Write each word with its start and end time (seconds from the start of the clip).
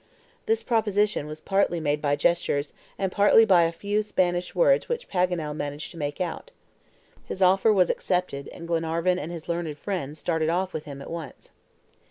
This 0.47 0.63
proposition 0.63 1.27
was 1.27 1.41
partly 1.41 1.79
made 1.79 2.01
by 2.01 2.15
gestures, 2.15 2.73
and 2.97 3.11
partly 3.11 3.45
by 3.45 3.65
a 3.65 3.71
few 3.71 4.01
Spanish 4.01 4.55
words 4.55 4.89
which 4.89 5.07
Paganel 5.07 5.55
managed 5.55 5.91
to 5.91 5.97
make 5.97 6.19
out. 6.19 6.49
His 7.25 7.39
offer 7.43 7.71
was 7.71 7.91
accepted, 7.91 8.47
and 8.47 8.67
Glenarvan 8.67 9.19
and 9.19 9.31
his 9.31 9.47
learned 9.47 9.77
friend 9.77 10.17
started 10.17 10.49
off 10.49 10.73
with 10.73 10.85
him 10.85 11.03
at 11.03 11.11
once. 11.11 11.51